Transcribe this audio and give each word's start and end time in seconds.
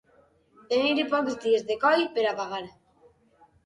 Tenir 0.71 1.05
pocs 1.13 1.39
dies 1.45 1.69
de 1.69 1.79
coll 1.87 2.05
per 2.19 2.29
a 2.31 2.37
pagar. 2.43 2.67